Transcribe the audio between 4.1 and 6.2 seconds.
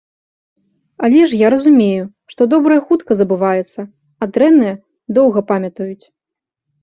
а дрэннае доўга памятаюць!